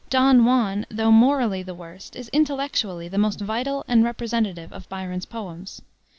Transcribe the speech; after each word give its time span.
Don 0.09 0.45
Juan, 0.45 0.87
though 0.89 1.11
morally 1.11 1.61
the 1.61 1.75
worst, 1.75 2.15
is 2.15 2.27
intellectually 2.33 3.07
the 3.07 3.19
most 3.19 3.39
vital 3.39 3.85
and 3.87 4.03
representative 4.03 4.73
of 4.73 4.89
Byron's 4.89 5.27
poems. 5.27 5.83